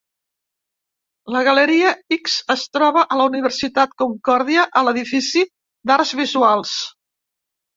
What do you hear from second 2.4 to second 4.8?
es troba a la Universitat Concordia,